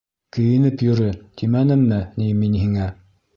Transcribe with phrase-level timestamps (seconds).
[0.35, 1.09] Кейенеп йөрө,
[1.41, 2.89] тимәнемме ни мин һиңә?